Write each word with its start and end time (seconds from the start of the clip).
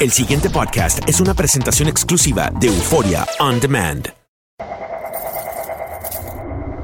El 0.00 0.10
siguiente 0.12 0.48
podcast 0.48 1.06
es 1.06 1.20
una 1.20 1.34
presentación 1.34 1.86
exclusiva 1.86 2.50
de 2.58 2.68
Euforia 2.68 3.26
On 3.38 3.60
Demand. 3.60 4.08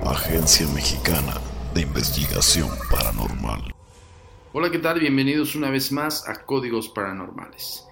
Agencia 0.05 0.69
Mexicana 0.75 1.41
de 1.73 1.81
Investigación 1.81 2.69
Paranormal. 2.91 3.75
Hola, 4.53 4.71
¿qué 4.71 4.81
tal? 4.81 5.01
Bienvenidos 5.01 5.55
una 5.55 5.71
vez 5.71 5.93
más 5.93 6.29
a 6.29 6.45
Códigos 6.45 6.91
Paranormales. 6.91 7.85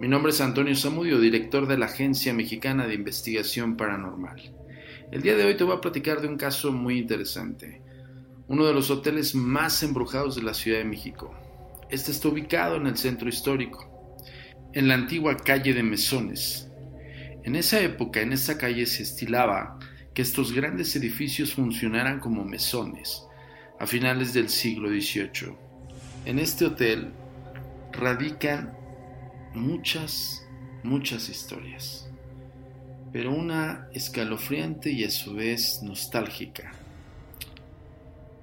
Mi 0.00 0.06
nombre 0.06 0.32
es 0.32 0.40
Antonio 0.42 0.76
Zamudio, 0.76 1.18
director 1.18 1.66
de 1.66 1.78
la 1.78 1.86
Agencia 1.86 2.34
Mexicana 2.34 2.86
de 2.86 2.92
Investigación 2.92 3.74
Paranormal. 3.74 4.54
El 5.10 5.22
día 5.22 5.34
de 5.34 5.46
hoy 5.46 5.56
te 5.56 5.64
voy 5.64 5.76
a 5.76 5.80
platicar 5.80 6.20
de 6.20 6.28
un 6.28 6.36
caso 6.36 6.72
muy 6.72 6.98
interesante. 6.98 7.80
Uno 8.48 8.66
de 8.66 8.74
los 8.74 8.90
hoteles 8.90 9.34
más 9.34 9.82
embrujados 9.82 10.36
de 10.36 10.42
la 10.42 10.52
Ciudad 10.52 10.80
de 10.80 10.84
México. 10.84 11.34
Este 11.88 12.10
está 12.10 12.28
ubicado 12.28 12.76
en 12.76 12.86
el 12.86 12.98
centro 12.98 13.30
histórico, 13.30 13.97
en 14.74 14.88
la 14.88 14.94
antigua 14.94 15.36
calle 15.36 15.72
de 15.72 15.82
Mesones. 15.82 16.68
En 17.42 17.56
esa 17.56 17.80
época, 17.80 18.20
en 18.20 18.32
esta 18.32 18.58
calle 18.58 18.84
se 18.84 19.02
estilaba 19.02 19.78
que 20.12 20.22
estos 20.22 20.52
grandes 20.52 20.94
edificios 20.96 21.54
funcionaran 21.54 22.20
como 22.20 22.44
mesones 22.44 23.24
a 23.78 23.86
finales 23.86 24.34
del 24.34 24.48
siglo 24.48 24.88
XVIII. 24.88 25.54
En 26.26 26.38
este 26.38 26.66
hotel 26.66 27.12
radican 27.92 28.74
muchas, 29.54 30.46
muchas 30.82 31.28
historias, 31.28 32.10
pero 33.12 33.32
una 33.32 33.88
escalofriante 33.94 34.90
y 34.90 35.04
a 35.04 35.10
su 35.10 35.34
vez 35.34 35.82
nostálgica. 35.82 36.72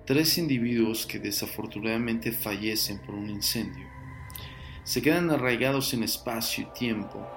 Tres 0.05 0.37
individuos 0.37 1.05
que 1.05 1.19
desafortunadamente 1.19 2.31
fallecen 2.31 2.99
por 2.99 3.15
un 3.15 3.29
incendio 3.29 3.94
se 4.85 5.01
quedan 5.01 5.29
arraigados 5.31 5.93
en 5.93 6.03
espacio 6.03 6.63
y 6.63 6.77
tiempo 6.77 7.27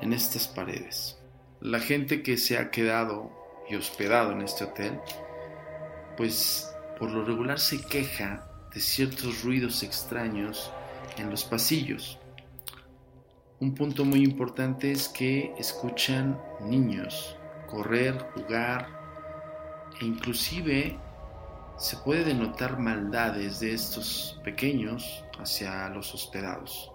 en 0.00 0.12
estas 0.12 0.48
paredes. 0.48 1.18
La 1.60 1.80
gente 1.80 2.22
que 2.22 2.36
se 2.36 2.58
ha 2.58 2.70
quedado 2.70 3.30
y 3.68 3.76
hospedado 3.76 4.32
en 4.32 4.42
este 4.42 4.64
hotel, 4.64 4.98
pues 6.16 6.74
por 6.98 7.10
lo 7.10 7.24
regular 7.24 7.60
se 7.60 7.80
queja 7.80 8.50
de 8.74 8.80
ciertos 8.80 9.44
ruidos 9.44 9.82
extraños 9.82 10.72
en 11.18 11.30
los 11.30 11.44
pasillos. 11.44 12.18
Un 13.60 13.74
punto 13.74 14.04
muy 14.04 14.24
importante 14.24 14.90
es 14.90 15.08
que 15.08 15.52
escuchan 15.58 16.40
niños 16.60 17.36
correr, 17.66 18.18
jugar 18.34 18.88
e 20.00 20.06
inclusive 20.06 20.98
se 21.78 21.96
puede 21.96 22.24
denotar 22.24 22.78
maldades 22.78 23.60
de 23.60 23.72
estos 23.72 24.40
pequeños 24.42 25.24
hacia 25.38 25.88
los 25.90 26.12
hospedados. 26.12 26.90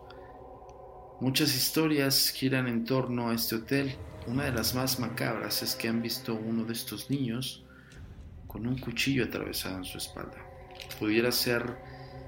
Muchas 1.22 1.56
historias 1.56 2.30
giran 2.30 2.68
en 2.68 2.84
torno 2.84 3.30
a 3.30 3.34
este 3.34 3.56
hotel. 3.56 3.96
Una 4.28 4.44
de 4.44 4.52
las 4.52 4.76
más 4.76 5.00
macabras 5.00 5.64
es 5.64 5.76
que 5.76 5.88
han 5.88 6.02
visto 6.02 6.34
uno 6.34 6.66
de 6.66 6.74
estos 6.74 7.10
niños 7.10 7.64
con 8.46 8.68
un 8.68 8.78
cuchillo 8.78 9.24
atravesado 9.24 9.78
en 9.78 9.86
su 9.86 9.98
espalda. 9.98 10.38
Pudiera 11.00 11.32
ser 11.32 11.78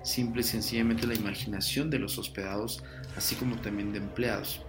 simple 0.04 0.42
y 0.42 0.46
sencillamente 0.46 1.08
la 1.08 1.16
imaginación 1.16 1.90
de 1.90 2.00
los 2.00 2.18
hospedados, 2.18 2.84
así 3.18 3.36
como 3.36 3.58
también 3.58 3.92
de 3.92 3.98
empleados. 3.98 4.66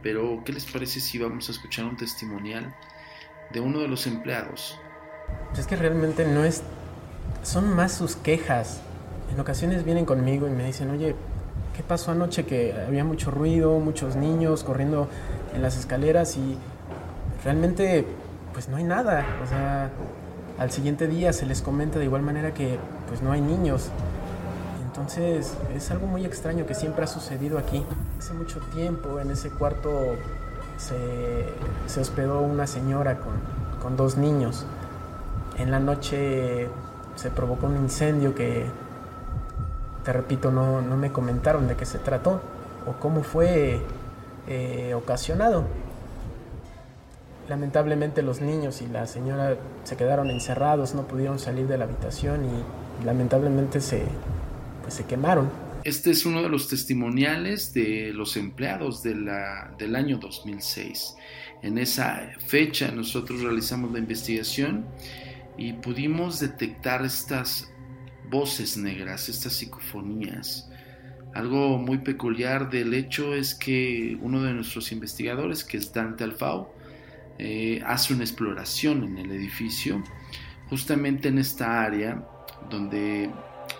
Pero, 0.00 0.42
¿qué 0.44 0.52
les 0.52 0.66
parece 0.66 1.00
si 1.00 1.18
vamos 1.18 1.48
a 1.48 1.52
escuchar 1.52 1.86
un 1.86 1.96
testimonial 1.96 2.72
de 3.52 3.60
uno 3.60 3.80
de 3.80 3.88
los 3.88 4.06
empleados? 4.06 4.78
Es 5.58 5.66
que 5.66 5.76
realmente 5.76 6.24
no 6.24 6.44
es... 6.44 6.62
Son 7.44 7.74
más 7.76 7.92
sus 7.92 8.16
quejas. 8.16 8.80
En 9.30 9.38
ocasiones 9.38 9.84
vienen 9.84 10.06
conmigo 10.06 10.48
y 10.48 10.50
me 10.50 10.64
dicen, 10.64 10.90
oye, 10.90 11.14
¿qué 11.76 11.82
pasó 11.82 12.10
anoche? 12.10 12.46
Que 12.46 12.74
había 12.86 13.04
mucho 13.04 13.30
ruido, 13.30 13.78
muchos 13.80 14.16
niños 14.16 14.64
corriendo 14.64 15.08
en 15.54 15.60
las 15.60 15.76
escaleras 15.76 16.38
y 16.38 16.56
realmente 17.44 18.06
pues 18.54 18.70
no 18.70 18.78
hay 18.78 18.84
nada. 18.84 19.26
O 19.44 19.46
sea, 19.46 19.90
al 20.58 20.70
siguiente 20.70 21.06
día 21.06 21.34
se 21.34 21.44
les 21.44 21.60
comenta 21.60 21.98
de 21.98 22.06
igual 22.06 22.22
manera 22.22 22.54
que 22.54 22.78
pues 23.08 23.20
no 23.20 23.30
hay 23.30 23.42
niños. 23.42 23.90
Entonces 24.86 25.52
es 25.76 25.90
algo 25.90 26.06
muy 26.06 26.24
extraño 26.24 26.64
que 26.64 26.74
siempre 26.74 27.04
ha 27.04 27.08
sucedido 27.08 27.58
aquí. 27.58 27.84
Hace 28.18 28.32
mucho 28.32 28.60
tiempo 28.72 29.20
en 29.20 29.30
ese 29.30 29.50
cuarto 29.50 30.16
se, 30.78 30.94
se 31.88 32.00
hospedó 32.00 32.40
una 32.40 32.66
señora 32.66 33.18
con, 33.18 33.34
con 33.82 33.98
dos 33.98 34.16
niños. 34.16 34.64
En 35.58 35.70
la 35.70 35.78
noche 35.78 36.70
se 37.16 37.30
provocó 37.30 37.66
un 37.66 37.76
incendio 37.76 38.34
que, 38.34 38.66
te 40.04 40.12
repito, 40.12 40.50
no, 40.50 40.82
no 40.82 40.96
me 40.96 41.10
comentaron 41.10 41.66
de 41.66 41.76
qué 41.76 41.86
se 41.86 41.98
trató 41.98 42.40
o 42.86 42.92
cómo 43.00 43.22
fue 43.22 43.80
eh, 44.46 44.94
ocasionado. 44.94 45.64
Lamentablemente 47.48 48.22
los 48.22 48.40
niños 48.40 48.82
y 48.82 48.86
la 48.86 49.06
señora 49.06 49.56
se 49.84 49.96
quedaron 49.96 50.30
encerrados, 50.30 50.94
no 50.94 51.06
pudieron 51.06 51.38
salir 51.38 51.66
de 51.66 51.78
la 51.78 51.84
habitación 51.84 52.44
y 52.44 53.04
lamentablemente 53.04 53.80
se, 53.80 54.02
pues, 54.82 54.94
se 54.94 55.04
quemaron. 55.04 55.50
Este 55.84 56.10
es 56.10 56.24
uno 56.24 56.42
de 56.42 56.48
los 56.48 56.68
testimoniales 56.68 57.74
de 57.74 58.12
los 58.14 58.36
empleados 58.38 59.02
de 59.02 59.14
la, 59.14 59.74
del 59.78 59.96
año 59.96 60.18
2006. 60.18 61.16
En 61.62 61.76
esa 61.76 62.30
fecha 62.46 62.90
nosotros 62.90 63.42
realizamos 63.42 63.92
la 63.92 63.98
investigación 63.98 64.86
y 65.56 65.72
pudimos 65.74 66.40
detectar 66.40 67.04
estas 67.04 67.72
voces 68.30 68.76
negras, 68.76 69.28
estas 69.28 69.54
psicofonías. 69.54 70.70
Algo 71.34 71.78
muy 71.78 71.98
peculiar 71.98 72.70
del 72.70 72.94
hecho 72.94 73.34
es 73.34 73.54
que 73.54 74.16
uno 74.20 74.42
de 74.42 74.52
nuestros 74.52 74.92
investigadores, 74.92 75.64
que 75.64 75.76
es 75.76 75.92
Dante 75.92 76.24
Alfao, 76.24 76.72
eh, 77.38 77.82
hace 77.84 78.14
una 78.14 78.22
exploración 78.22 79.04
en 79.04 79.18
el 79.18 79.32
edificio, 79.32 80.02
justamente 80.70 81.28
en 81.28 81.38
esta 81.38 81.82
área 81.82 82.24
donde 82.70 83.30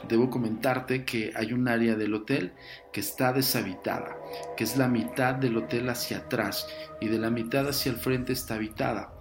debo 0.09 0.31
comentarte 0.31 1.05
que 1.05 1.33
hay 1.37 1.53
un 1.53 1.69
área 1.69 1.95
del 1.95 2.15
hotel 2.15 2.53
que 2.93 3.01
está 3.01 3.33
deshabitada, 3.33 4.17
que 4.57 4.65
es 4.65 4.77
la 4.77 4.89
mitad 4.89 5.35
del 5.35 5.57
hotel 5.57 5.89
hacia 5.89 6.19
atrás 6.19 6.67
y 7.01 7.09
de 7.09 7.19
la 7.19 7.31
mitad 7.31 7.69
hacia 7.69 7.93
el 7.93 7.99
frente 7.99 8.33
está 8.33 8.55
habitada. 8.55 9.13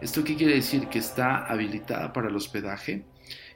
¿Esto 0.00 0.24
qué 0.24 0.34
quiere 0.34 0.54
decir? 0.54 0.88
Que 0.88 0.98
está 0.98 1.44
habilitada 1.44 2.12
para 2.12 2.28
el 2.28 2.36
hospedaje 2.36 3.04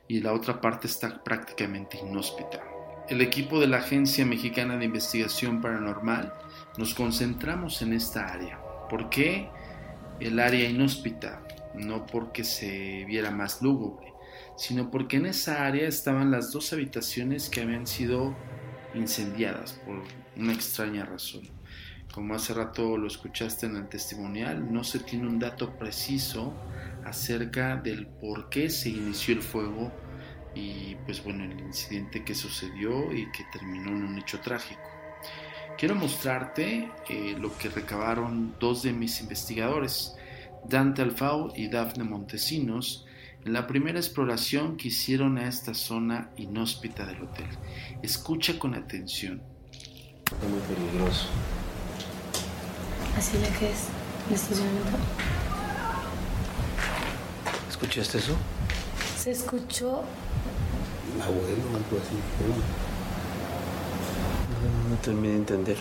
y 0.07 0.21
la 0.21 0.35
otra 0.35 0.61
parte 0.61 0.87
está 0.87 1.25
prácticamente 1.25 1.99
inhóspita. 1.99 2.63
El 3.09 3.23
equipo 3.23 3.61
de 3.61 3.67
la 3.67 3.79
Agencia 3.79 4.27
Mexicana 4.27 4.77
de 4.77 4.85
Investigación 4.85 5.63
Paranormal 5.63 6.35
nos 6.77 6.95
concentramos 6.95 7.81
en 7.81 7.95
esta 7.95 8.27
área. 8.31 8.61
¿Por 8.91 9.09
qué 9.09 9.49
el 10.21 10.39
área 10.39 10.69
inhóspita? 10.69 11.43
No 11.75 12.05
porque 12.05 12.45
se 12.45 13.07
viera 13.07 13.31
más 13.31 13.63
lúgubre, 13.63 14.13
sino 14.57 14.91
porque 14.91 15.17
en 15.17 15.27
esa 15.27 15.65
área 15.65 15.89
estaban 15.89 16.31
las 16.31 16.53
dos 16.53 16.75
habitaciones 16.75 17.49
que 17.49 17.63
habían 17.63 17.87
sido 17.87 18.37
incendiadas 18.95 19.73
por 19.87 20.03
una 20.37 20.53
extraña 20.53 21.07
razón. 21.07 21.54
Como 22.15 22.37
hace 22.37 22.55
rato 22.55 22.97
lo 22.97 23.09
escuchaste 23.09 23.67
en 23.67 23.75
el 23.75 23.89
testimonial, 23.89 24.73
no 24.73 24.85
se 24.85 25.01
tiene 25.01 25.27
un 25.27 25.41
dato 25.41 25.77
preciso 25.77 26.55
acerca 27.05 27.75
del 27.75 28.07
por 28.07 28.49
qué 28.51 28.71
se 28.71 28.91
inició 28.91 29.35
el 29.35 29.43
fuego 29.43 29.91
y 30.55 30.95
pues 31.07 31.25
bueno, 31.25 31.43
el 31.43 31.59
incidente 31.59 32.25
que 32.25 32.37
sucedió 32.37 33.13
y 33.13 33.33
que 33.33 33.45
terminó 33.53 33.89
en 33.89 34.05
un 34.05 34.19
hecho 34.21 34.39
trágico. 34.39 34.81
Quiero 35.77 35.97
mostrarte 35.97 36.89
eh, 37.09 37.37
lo 37.37 37.59
que 37.59 37.69
recabaron 37.69 38.55
dos 38.61 38.85
de 38.85 38.93
mis 38.93 39.21
investigadores, 39.21 40.15
Dante 40.69 41.03
Alfao 41.03 41.53
y 41.57 41.67
Dafne 41.67 42.05
Montesinos, 42.05 43.07
en 43.45 43.53
la 43.53 43.67
primera 43.67 43.99
exploración 43.99 44.77
que 44.77 44.87
hicieron 44.87 45.37
a 45.37 45.49
esta 45.49 45.75
zona 45.75 46.31
inhóspita 46.37 47.05
del 47.07 47.23
hotel. 47.23 47.49
Escucha 48.03 48.57
con 48.57 48.77
atención. 48.77 49.43
Es 50.25 50.49
muy 50.49 50.61
peligroso. 50.61 51.29
Así 53.25 53.39
la 53.39 53.59
que 53.59 53.71
es 53.71 53.89
el 54.29 54.35
estacionamiento. 54.35 54.99
¿Escuchaste 57.71 58.19
eso? 58.19 58.37
Se 59.17 59.31
escuchó. 59.31 60.03
Abuelo, 61.23 61.69
algo 61.69 62.03
así. 62.03 62.17
No, 64.61 64.91
no 64.91 64.97
terminé 64.97 65.29
de 65.29 65.37
entender. 65.37 65.79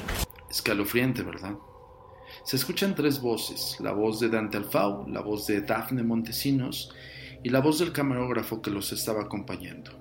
Escalofriante, 0.50 1.22
¿verdad? 1.22 1.56
Se 2.46 2.56
escuchan 2.56 2.96
tres 2.96 3.20
voces, 3.20 3.76
la 3.82 3.92
voz 3.92 4.22
de 4.22 4.30
Dante 4.30 4.56
Alfau, 4.56 5.06
la 5.10 5.20
voz 5.20 5.46
de 5.46 5.60
Dafne 5.60 6.02
Montesinos 6.02 6.96
y 7.44 7.50
la 7.50 7.60
voz 7.60 7.80
del 7.80 7.92
camarógrafo 7.92 8.62
que 8.62 8.72
los 8.72 8.94
estaba 8.94 9.24
acompañando. 9.24 9.92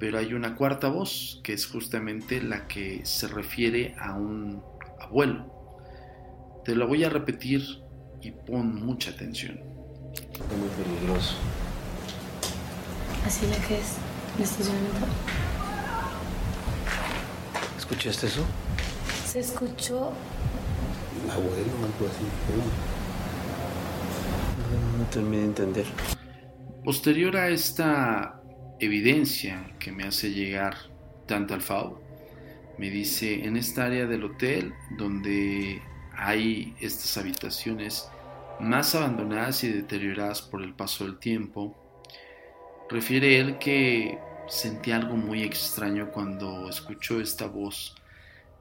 Pero 0.00 0.18
hay 0.18 0.34
una 0.34 0.56
cuarta 0.56 0.88
voz, 0.88 1.40
que 1.44 1.52
es 1.52 1.64
justamente 1.64 2.42
la 2.42 2.66
que 2.66 3.06
se 3.06 3.28
refiere 3.28 3.94
a 4.00 4.14
un 4.14 4.64
abuelo. 4.98 5.55
Te 6.66 6.74
lo 6.74 6.88
voy 6.88 7.04
a 7.04 7.08
repetir 7.08 7.62
y 8.20 8.32
pon 8.32 8.84
mucha 8.84 9.12
atención. 9.12 9.60
Es 10.12 10.58
muy 10.58 10.68
peligroso. 10.70 11.36
Así 13.24 13.46
la 13.46 13.54
que 13.68 13.78
es 13.78 13.94
el 14.36 14.42
estacionamiento. 14.42 15.06
¿Escuchaste 17.78 18.26
eso? 18.26 18.44
Se 19.26 19.38
escuchó. 19.38 20.12
Abuelo, 21.30 21.72
algo 21.84 22.10
así. 22.10 22.24
No, 24.72 24.98
no 24.98 25.04
terminé 25.04 25.42
de 25.42 25.44
entender. 25.44 25.86
Posterior 26.84 27.36
a 27.36 27.48
esta 27.48 28.42
evidencia 28.80 29.72
que 29.78 29.92
me 29.92 30.02
hace 30.02 30.32
llegar 30.32 30.74
Dante 31.28 31.54
Alfao, 31.54 32.02
me 32.76 32.90
dice, 32.90 33.44
en 33.44 33.56
esta 33.56 33.84
área 33.84 34.06
del 34.06 34.24
hotel 34.24 34.74
donde 34.98 35.80
hay 36.16 36.74
estas 36.80 37.16
habitaciones 37.18 38.08
más 38.58 38.94
abandonadas 38.94 39.62
y 39.64 39.68
deterioradas 39.68 40.42
por 40.42 40.62
el 40.62 40.72
paso 40.74 41.04
del 41.04 41.18
tiempo, 41.18 41.76
refiere 42.88 43.38
él 43.38 43.58
que 43.58 44.18
sentí 44.48 44.92
algo 44.92 45.16
muy 45.16 45.42
extraño 45.42 46.10
cuando 46.10 46.68
escuchó 46.68 47.20
esta 47.20 47.46
voz, 47.46 47.94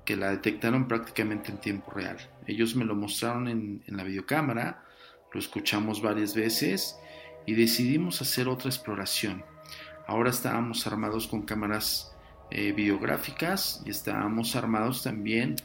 que 0.03 0.15
la 0.15 0.31
detectaron 0.31 0.87
prácticamente 0.87 1.51
en 1.51 1.57
tiempo 1.59 1.91
real. 1.91 2.17
Ellos 2.45 2.75
me 2.75 2.85
lo 2.85 2.95
mostraron 2.95 3.47
en, 3.47 3.83
la 3.87 4.03
videocámara, 4.03 4.83
lo 5.31 5.39
escuchamos 5.39 6.01
varias 6.01 6.35
veces 6.35 6.97
y 7.45 7.53
decidimos 7.53 8.21
hacer 8.21 8.47
otra 8.47 8.69
exploración. 8.69 9.43
Ahora 10.07 10.29
estábamos 10.29 10.85
armados 10.85 11.27
con 11.27 11.43
cámaras 11.43 12.13
eh, 12.51 12.71
videográficas 12.73 13.81
y 13.85 13.89
estábamos 13.89 14.55
armados 14.55 15.01
también 15.01 15.55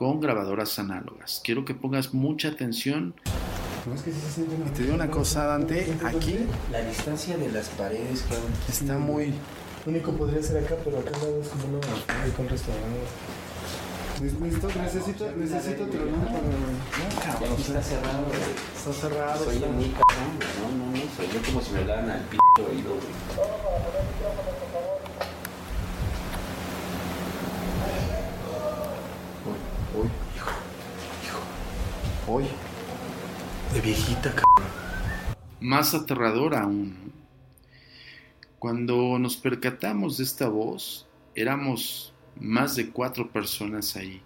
con 0.00 0.18
grabadoras 0.18 0.78
análogas. 0.78 1.42
Quiero 1.44 1.66
que 1.66 1.74
pongas 1.74 2.14
mucha 2.14 2.48
atención. 2.48 3.12
y 4.66 4.70
te 4.70 4.84
digo 4.84 4.94
una 4.94 5.10
cosa, 5.10 5.44
Dante, 5.44 5.94
aquí 6.02 6.38
La 6.72 6.80
distancia 6.80 7.36
de 7.36 7.52
las 7.52 7.68
paredes, 7.68 8.22
claro. 8.22 8.44
está 8.66 8.96
muy... 8.96 9.34
único 9.84 10.12
podría 10.12 10.42
ser 10.42 10.64
acá, 10.64 10.76
pero 10.82 11.00
acá 11.00 11.10
es 11.10 11.48
como 11.48 11.76
una 11.76 11.86
hay 12.22 12.30
con 12.30 12.48
restaurante. 12.48 12.98
Necesito, 14.22 14.68
necesito, 14.68 15.32
necesito 15.36 15.86
tronar 15.88 16.24
para... 16.32 16.48
Ya 17.38 17.54
está 17.54 17.82
cerrado. 17.82 18.24
güey. 18.24 18.40
Está 18.74 18.92
cerrado. 18.94 19.44
Soy 19.44 19.56
mi 19.56 19.90
cabrón. 19.90 20.32
No, 20.62 20.68
no, 20.78 20.92
no. 20.92 21.02
Soy 21.14 21.28
yo 21.28 21.42
como 21.44 21.60
si 21.60 21.72
me 21.72 21.80
hablaran 21.80 22.08
al 22.08 22.22
p 22.22 22.38
oído, 22.62 22.94
güey. 22.94 24.89
De 32.38 33.80
viejita, 33.80 34.30
cabrón. 34.30 34.70
Más 35.60 35.94
aterrador 35.94 36.54
aún. 36.54 37.12
Cuando 38.60 39.18
nos 39.18 39.36
percatamos 39.36 40.18
de 40.18 40.24
esta 40.24 40.48
voz, 40.48 41.08
éramos 41.34 42.12
más 42.38 42.76
de 42.76 42.90
cuatro 42.90 43.32
personas 43.32 43.96
ahí. 43.96 44.22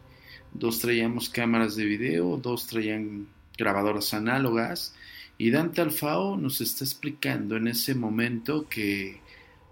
Dos 0.52 0.80
traíamos 0.80 1.30
cámaras 1.30 1.76
de 1.76 1.86
video, 1.86 2.36
dos 2.36 2.66
traían 2.66 3.28
grabadoras 3.56 4.12
análogas 4.12 4.94
y 5.38 5.50
Dante 5.50 5.80
Alfao 5.80 6.36
nos 6.36 6.60
está 6.60 6.84
explicando 6.84 7.56
en 7.56 7.68
ese 7.68 7.94
momento 7.94 8.68
que 8.68 9.22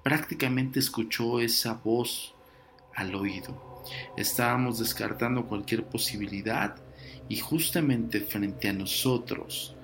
prácticamente 0.02 0.80
escuchó 0.80 1.38
esa 1.38 1.74
voz 1.74 2.34
al 2.94 3.14
oído. 3.14 3.82
Estábamos 4.16 4.78
descartando 4.78 5.44
cualquier 5.44 5.84
posibilidad 5.84 6.76
y 7.28 7.36
justamente 7.36 8.20
frente 8.20 8.68
a 8.68 8.72
nosotros 8.72 9.74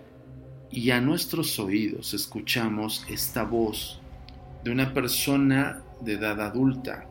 y 0.71 0.91
a 0.91 1.01
nuestros 1.01 1.59
oídos 1.59 2.13
escuchamos 2.15 3.05
esta 3.09 3.45
voz 3.45 4.01
de 4.63 4.71
una 4.71 4.93
persona 4.93 5.83
de 6.01 6.15
edad 6.15 6.41
adulta 6.41 7.07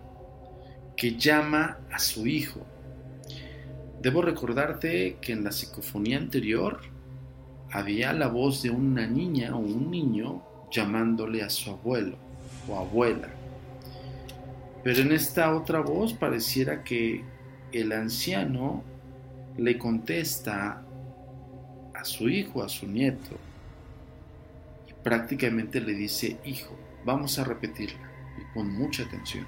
que 0.96 1.18
llama 1.18 1.80
a 1.92 2.00
su 2.00 2.28
hijo. 2.28 2.66
Debo 4.02 4.22
recordarte 4.22 5.18
que 5.22 5.34
en 5.34 5.44
la 5.44 5.52
psicofonía 5.52 6.18
anterior 6.18 6.82
había 7.72 8.14
la 8.14 8.28
voz 8.28 8.62
de 8.62 8.70
una 8.70 9.08
niña 9.08 9.56
o 9.56 9.60
un 9.60 9.90
niño 9.90 10.44
llamándole 10.72 11.44
a 11.44 11.50
su 11.50 11.72
abuelo 11.72 12.18
o 12.68 12.78
abuela. 12.78 13.30
Pero 14.84 15.02
en 15.02 15.12
esta 15.12 15.56
otra 15.56 15.80
voz 15.80 16.14
pareciera 16.14 16.84
que 16.84 17.24
el 17.72 17.92
anciano 17.92 18.84
le 19.58 19.78
contesta 19.78 20.84
a 21.94 22.06
su 22.06 22.30
hijo, 22.30 22.64
a 22.64 22.70
su 22.70 22.88
nieto, 22.88 23.36
y 24.88 24.94
prácticamente 25.04 25.82
le 25.82 25.94
dice, 25.94 26.38
hijo, 26.46 26.76
vamos 27.04 27.40
a 27.40 27.44
repetirla, 27.44 28.10
y 28.38 28.54
con 28.54 28.72
mucha 28.72 29.04
atención. 29.04 29.46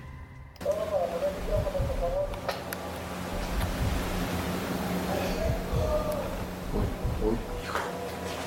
Uy, 6.74 7.30
uy, 7.30 7.38
hijo, 7.64 7.80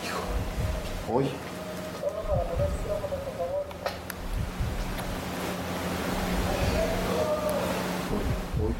hijo. 0.04 0.22
Uy. 1.14 1.24
Uy, 8.60 8.74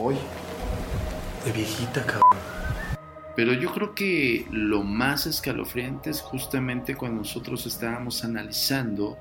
Hoy. 0.00 0.16
De 1.44 1.52
viejita, 1.52 2.04
cabrón. 2.04 2.22
Pero 3.38 3.52
yo 3.52 3.72
creo 3.72 3.94
que 3.94 4.48
lo 4.50 4.82
más 4.82 5.26
escalofriante 5.26 6.10
es 6.10 6.22
justamente 6.22 6.96
cuando 6.96 7.18
nosotros 7.18 7.66
estábamos 7.66 8.24
analizando 8.24 9.16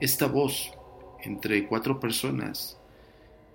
esta 0.00 0.24
voz 0.24 0.72
entre 1.20 1.66
cuatro 1.66 2.00
personas. 2.00 2.78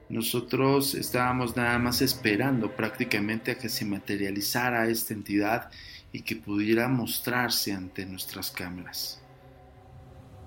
Nosotros 0.10 0.94
estábamos 0.94 1.56
nada 1.56 1.80
más 1.80 2.03
esperando 2.03 2.70
prácticamente 2.75 3.50
a 3.50 3.58
que 3.58 3.68
se 3.68 3.84
materializara 3.84 4.88
esta 4.89 5.15
entidad 5.15 5.72
y 6.12 6.22
que 6.22 6.36
pudiera 6.36 6.88
mostrarse 6.88 7.74
ante 7.74 8.06
nuestras 8.06 8.51
cámaras. 8.51 9.24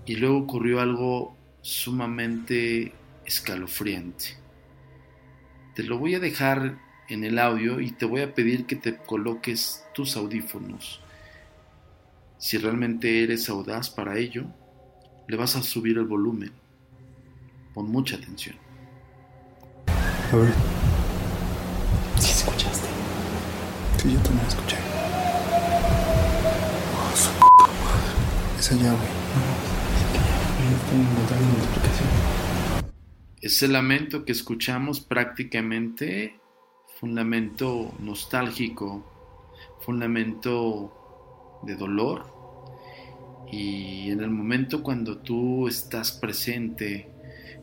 Y 0.04 0.14
luego 0.14 0.38
ocurrió 0.38 0.78
algo 0.78 1.36
sumamente 1.62 2.92
escalofriante. 3.24 4.36
Te 5.74 5.82
lo 5.82 5.98
voy 5.98 6.14
a 6.14 6.20
dejar 6.20 6.85
en 7.08 7.24
el 7.24 7.38
audio 7.38 7.80
y 7.80 7.92
te 7.92 8.04
voy 8.04 8.22
a 8.22 8.34
pedir 8.34 8.66
que 8.66 8.76
te 8.76 8.96
coloques 8.96 9.84
tus 9.94 10.16
audífonos. 10.16 11.00
Si 12.38 12.58
realmente 12.58 13.22
eres 13.22 13.48
audaz 13.48 13.90
para 13.90 14.18
ello, 14.18 14.44
le 15.28 15.36
vas 15.36 15.56
a 15.56 15.62
subir 15.62 15.98
el 15.98 16.04
volumen. 16.04 16.52
Pon 17.74 17.90
mucha 17.90 18.16
atención. 18.16 18.56
A 20.32 20.36
ver. 20.36 20.52
¿Sí 22.18 22.30
escuchaste? 22.30 22.88
Sí, 23.98 24.12
yo 24.12 24.20
también 24.20 24.46
escuché. 24.46 24.76
Oh, 26.94 27.16
su 27.16 27.30
puta 27.32 27.72
madre. 27.84 28.58
Esa 28.58 28.74
llave. 28.76 29.06
Ese 33.40 33.68
lamento 33.68 34.24
que 34.24 34.32
escuchamos 34.32 35.00
prácticamente 35.00 36.40
fue 36.98 37.10
un 37.10 37.14
lamento 37.14 37.92
nostálgico, 37.98 39.04
fue 39.80 39.94
un 39.94 40.00
lamento 40.00 41.60
de 41.62 41.76
dolor. 41.76 42.34
Y 43.52 44.10
en 44.10 44.20
el 44.20 44.30
momento 44.30 44.82
cuando 44.82 45.18
tú 45.18 45.68
estás 45.68 46.12
presente 46.12 47.10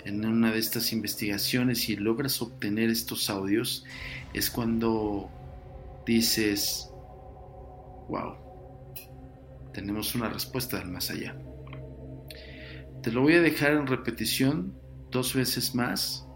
en 0.06 0.24
una 0.24 0.52
de 0.52 0.60
estas 0.60 0.94
investigaciones 0.94 1.90
y 1.90 1.96
logras 1.96 2.42
obtener 2.44 2.90
estos 2.90 3.30
audios, 3.30 3.86
es 4.34 4.52
cuando 4.52 5.30
dices, 6.06 6.90
wow, 8.10 8.36
tenemos 9.74 10.14
una 10.14 10.30
respuesta 10.30 10.78
del 10.78 10.90
más 10.90 11.10
allá. 11.10 11.36
Te 13.02 13.12
lo 13.12 13.22
voy 13.22 13.34
a 13.34 13.42
dejar 13.42 13.72
en 13.72 13.88
repetición 13.88 14.78
dos 15.10 15.34
veces 15.34 15.74
más 15.74 16.28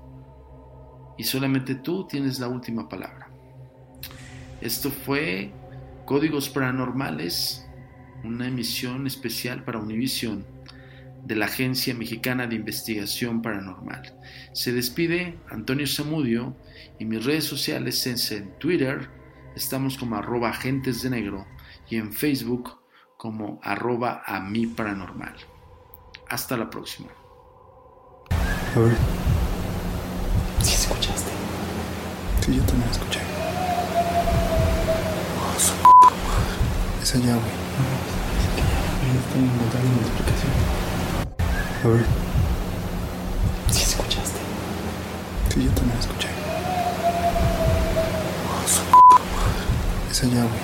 y 1.18 1.24
solamente 1.24 1.76
tú 1.76 2.08
tienes 2.08 2.40
la 2.40 2.48
última 2.48 2.88
palabra. 2.88 3.30
Esto 4.62 4.90
fue 4.90 5.52
Códigos 6.06 6.50
Paranormales, 6.50 7.66
una 8.24 8.48
emisión 8.48 9.08
especial 9.08 9.64
para 9.64 9.80
Univision 9.80 10.46
de 11.24 11.36
la 11.36 11.46
Agencia 11.46 11.94
Mexicana 11.94 12.48
de 12.48 12.56
Investigación 12.56 13.42
Paranormal. 13.42 14.14
Se 14.54 14.72
despide 14.72 15.38
Antonio 15.50 15.86
Zamudio 15.86 16.56
y 17.00 17.06
mis 17.06 17.26
redes 17.26 17.44
sociales 17.44 18.08
es 18.08 18.32
en 18.32 18.58
Twitter, 18.60 19.10
estamos 19.56 19.98
como 19.98 20.16
arroba 20.16 20.50
agentes 20.50 21.02
de 21.04 21.10
negro 21.10 21.46
y 21.90 21.98
en 21.98 22.14
Facebook 22.14 22.80
como 23.18 23.60
arroba 23.64 24.24
a 24.26 24.40
mi 24.40 24.68
paranormal. 24.68 25.36
Hasta 26.30 26.56
la 26.58 26.70
próxima. 26.70 27.10
A 28.76 28.80
ver. 28.80 28.96
¿Sí 30.62 30.74
escuchaste? 30.74 30.97
Sí, 32.48 32.56
yo 32.56 32.64
también 32.64 32.90
escuché. 32.90 33.20
Oh, 35.36 35.60
su 35.60 35.74
puta 35.74 36.16
madre. 36.16 37.04
Esa 37.04 37.18
llave. 37.18 37.52
A 41.84 41.88
ver. 41.90 42.06
¿Sí 43.70 43.82
escuchaste? 43.84 44.40
Sí, 45.50 45.66
yo 45.66 45.72
también 45.72 46.00
escuché. 46.00 46.30
Oh, 48.48 48.66
su 48.66 48.82
puta 48.84 49.20
madre. 49.36 50.10
Esa 50.10 50.26
llave. 50.28 50.58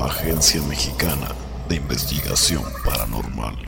Agencia 0.00 0.62
Mexicana 0.62 1.28
de 1.68 1.76
Investigación 1.76 2.64
Paranormal. 2.86 3.67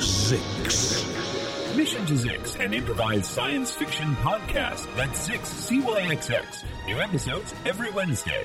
Zix. 0.00 1.04
Mission 1.76 2.06
to 2.06 2.14
Zix, 2.14 2.58
an 2.58 2.72
improvised 2.72 3.26
science 3.26 3.70
fiction 3.72 4.14
podcast. 4.16 4.86
That's 4.96 5.28
Zix, 5.28 5.40
CYXX. 5.68 6.64
New 6.86 6.98
episodes 7.00 7.54
every 7.66 7.90
Wednesday. 7.90 8.44